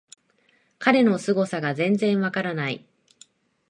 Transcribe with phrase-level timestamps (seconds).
[0.79, 2.87] 彼のすごさが全然わからない